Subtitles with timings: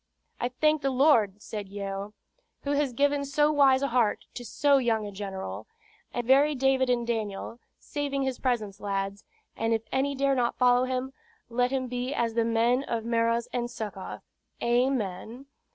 [0.39, 2.15] "I thank the Lord," said Yeo,
[2.63, 5.67] "who has given so wise a heart to so young a general;
[6.11, 9.23] a very David and Daniel, saving his presence, lads;
[9.55, 11.13] and if any dare not follow him,
[11.51, 14.23] let him be as the men of Meroz and Succoth.
[14.63, 15.45] Amen!